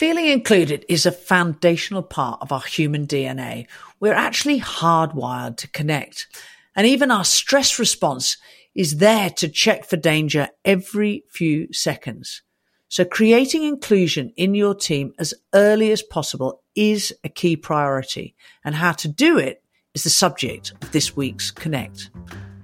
[0.00, 3.66] Feeling included is a foundational part of our human DNA.
[4.00, 6.26] We're actually hardwired to connect.
[6.74, 8.38] And even our stress response
[8.74, 12.40] is there to check for danger every few seconds.
[12.88, 18.34] So creating inclusion in your team as early as possible is a key priority.
[18.64, 19.62] And how to do it
[19.92, 22.10] is the subject of this week's Connect.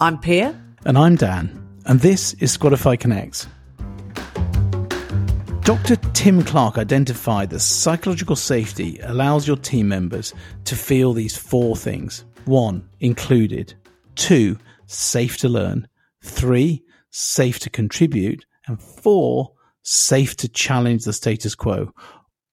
[0.01, 0.59] I'm Pia.
[0.87, 1.63] And I'm Dan.
[1.85, 3.47] And this is Squadify Connect
[5.67, 5.97] Dr.
[6.13, 12.25] Tim Clark identified that psychological safety allows your team members to feel these four things
[12.45, 13.75] one, included,
[14.15, 15.89] two, safe to learn,
[16.23, 21.93] three, safe to contribute, and four, safe to challenge the status quo.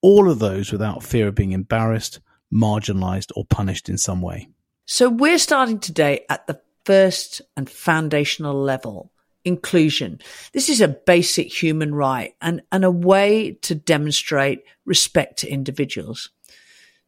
[0.02, 2.18] All of those without fear of being embarrassed,
[2.52, 4.48] marginalized, or punished in some way.
[4.86, 9.12] So we're starting today at the first and foundational level
[9.44, 10.20] inclusion.
[10.52, 16.30] This is a basic human right and, and a way to demonstrate respect to individuals.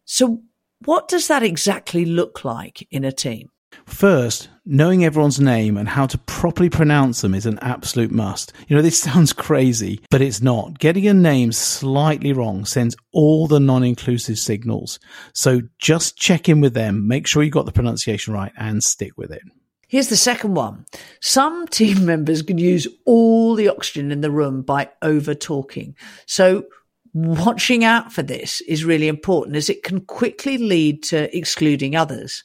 [0.04, 0.42] So,
[0.84, 3.50] what does that exactly look like in a team?
[3.84, 8.52] First, knowing everyone's name and how to properly pronounce them is an absolute must.
[8.68, 10.78] You know, this sounds crazy, but it's not.
[10.78, 14.98] Getting a name slightly wrong sends all the non inclusive signals.
[15.32, 19.12] So just check in with them, make sure you got the pronunciation right, and stick
[19.16, 19.42] with it.
[19.88, 20.86] Here's the second one.
[21.20, 25.94] Some team members can use all the oxygen in the room by over talking.
[26.26, 26.66] So
[27.14, 32.44] watching out for this is really important as it can quickly lead to excluding others.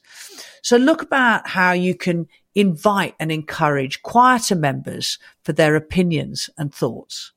[0.63, 6.73] So look about how you can invite and encourage quieter members for their opinions and
[6.73, 7.33] thoughts.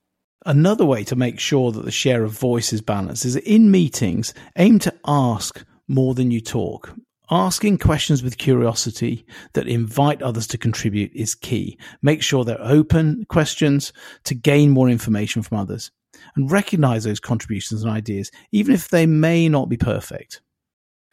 [0.46, 4.34] Another way to make sure that the share of voice is balanced is in meetings,
[4.56, 6.94] aim to ask more than you talk.
[7.30, 11.78] Asking questions with curiosity that invite others to contribute is key.
[12.02, 13.94] Make sure they're open questions
[14.24, 15.90] to gain more information from others
[16.36, 20.42] and recognize those contributions and ideas, even if they may not be perfect.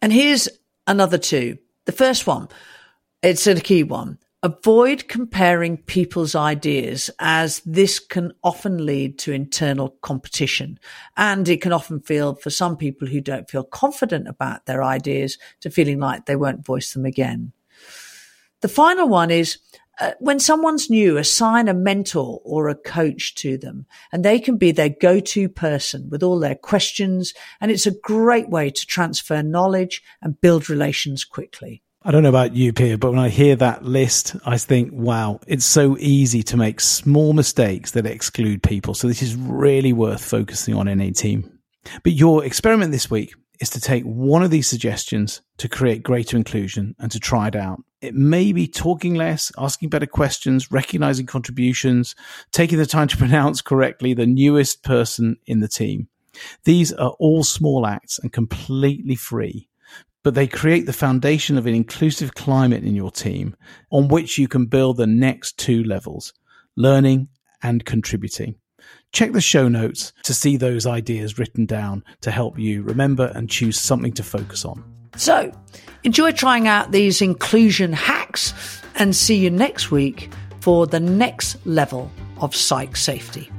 [0.02, 0.50] And here's
[0.86, 1.58] another two.
[1.86, 2.50] The first one,
[3.24, 4.18] it's a key one.
[4.44, 10.80] Avoid comparing people's ideas as this can often lead to internal competition.
[11.16, 15.38] And it can often feel for some people who don't feel confident about their ideas
[15.60, 17.52] to feeling like they won't voice them again.
[18.62, 19.60] The final one is
[20.00, 24.58] uh, when someone's new, assign a mentor or a coach to them and they can
[24.58, 27.36] be their go-to person with all their questions.
[27.60, 31.84] And it's a great way to transfer knowledge and build relations quickly.
[32.04, 35.40] I don't know about you, Pia, but when I hear that list, I think, wow,
[35.46, 38.96] it's so easy to make small mistakes that exclude people.
[38.96, 41.60] So this is really worth focusing on in a team.
[42.02, 46.36] But your experiment this week is to take one of these suggestions to create greater
[46.36, 47.84] inclusion and to try it out.
[48.02, 52.16] It may be talking less, asking better questions, recognizing contributions,
[52.52, 56.08] taking the time to pronounce correctly the newest person in the team.
[56.64, 59.70] These are all small acts and completely free
[60.24, 63.56] but they create the foundation of an inclusive climate in your team
[63.90, 66.34] on which you can build the next two levels
[66.78, 67.28] learning
[67.62, 68.56] and contributing.
[69.12, 73.50] Check the show notes to see those ideas written down to help you remember and
[73.50, 74.84] choose something to focus on.
[75.18, 75.52] So,
[76.04, 78.54] enjoy trying out these inclusion hacks
[78.96, 82.10] and see you next week for the next level
[82.40, 83.52] of psych safety.